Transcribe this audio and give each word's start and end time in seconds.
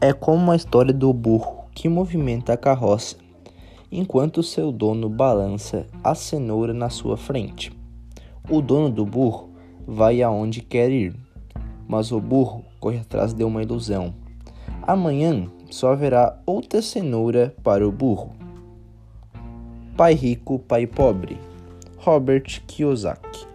É 0.00 0.12
como 0.12 0.52
a 0.52 0.56
história 0.56 0.94
do 0.94 1.12
burro 1.12 1.64
que 1.74 1.88
movimenta 1.88 2.52
a 2.52 2.56
carroça, 2.56 3.16
enquanto 3.90 4.44
seu 4.44 4.70
dono 4.70 5.08
balança 5.08 5.88
a 6.04 6.14
cenoura 6.14 6.72
na 6.72 6.88
sua 6.88 7.16
frente. 7.16 7.76
O 8.48 8.62
dono 8.62 8.90
do 8.90 9.04
burro 9.04 9.50
vai 9.84 10.22
aonde 10.22 10.62
quer 10.62 10.88
ir, 10.92 11.16
mas 11.88 12.12
o 12.12 12.20
burro 12.20 12.64
corre 12.78 12.98
atrás 12.98 13.34
de 13.34 13.42
uma 13.42 13.60
ilusão. 13.60 14.14
Amanhã 14.86 15.50
só 15.68 15.90
haverá 15.94 16.40
outra 16.46 16.80
cenoura 16.80 17.52
para 17.64 17.86
o 17.86 17.90
burro. 17.90 18.30
Pai 19.96 20.14
rico, 20.14 20.60
pai 20.60 20.86
pobre. 20.86 21.40
Robert 21.96 22.62
Kiyosaki 22.68 23.48